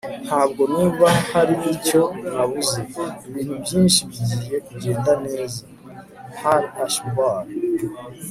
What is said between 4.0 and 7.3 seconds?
bigiye kugenda neza.- hal ashby